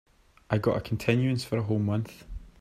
I 0.49 0.57
got 0.57 0.77
a 0.77 0.81
continuance 0.81 1.43
for 1.43 1.57
a 1.59 1.61
whole 1.61 1.77
month. 1.77 2.25